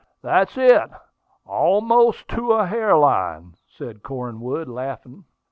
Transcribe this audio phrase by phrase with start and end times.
[0.23, 0.89] "That's it,
[1.45, 5.25] almost to a hair line," said Cornwood, laughing.